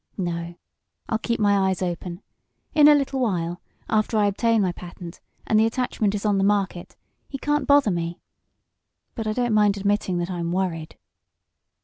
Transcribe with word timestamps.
No, 0.17 0.55
I'll 1.09 1.19
keep 1.19 1.39
my 1.39 1.69
eyes 1.69 1.83
open. 1.83 2.23
In 2.73 2.87
a 2.87 2.95
little 2.95 3.19
while, 3.19 3.61
after 3.87 4.17
I 4.17 4.25
obtain 4.25 4.59
my 4.59 4.71
patent, 4.71 5.19
and 5.45 5.59
the 5.59 5.65
attachment 5.67 6.15
is 6.15 6.25
on 6.25 6.39
the 6.39 6.43
market, 6.43 6.95
he 7.29 7.37
can't 7.37 7.67
bother 7.67 7.91
me. 7.91 8.19
But 9.13 9.27
I 9.27 9.33
don't 9.33 9.53
mind 9.53 9.77
admitting 9.77 10.17
that 10.17 10.31
I'm 10.31 10.51
worried." 10.51 10.97